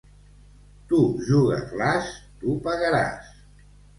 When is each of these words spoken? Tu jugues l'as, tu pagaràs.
Tu 0.93 1.01
jugues 1.27 1.75
l'as, 1.81 2.09
tu 2.41 2.57
pagaràs. 2.69 3.31